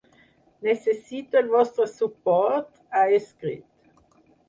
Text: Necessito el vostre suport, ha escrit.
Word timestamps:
Necessito 0.67 1.39
el 1.43 1.53
vostre 1.57 1.87
suport, 1.93 2.75
ha 3.03 3.07
escrit. 3.23 3.67